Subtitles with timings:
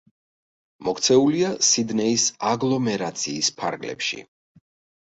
[0.87, 4.25] მოქცეულია სიდნეის აგლომერაციის ფარგლებში.